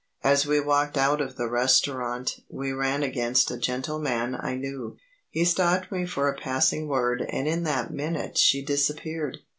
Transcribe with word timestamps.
As 0.23 0.47
we 0.47 0.59
walked 0.59 0.97
out 0.97 1.21
of 1.21 1.35
the 1.35 1.47
restaurant 1.47 2.39
we 2.49 2.71
ran 2.73 3.03
against 3.03 3.51
a 3.51 3.57
gentleman 3.59 4.35
I 4.39 4.55
knew. 4.55 4.97
He 5.29 5.45
stopped 5.45 5.91
me 5.91 6.07
for 6.07 6.27
a 6.27 6.35
passing 6.41 6.87
word 6.87 7.23
and 7.29 7.47
in 7.47 7.65
that 7.65 7.93
minute 7.93 8.35
she 8.39 8.65
disappeared. 8.65 9.37